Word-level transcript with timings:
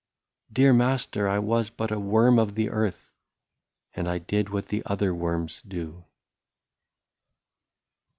'*—" 0.17 0.29
Dear 0.51 0.73
master, 0.73 1.27
I 1.29 1.37
was 1.37 1.69
but 1.69 1.91
a 1.91 1.99
worm 1.99 2.39
of 2.39 2.55
the 2.55 2.71
earth, 2.71 3.13
And 3.93 4.09
I 4.09 4.17
did 4.17 4.49
what 4.49 4.69
the 4.69 4.81
other 4.83 5.13
worms 5.13 5.61
do." 5.61 6.05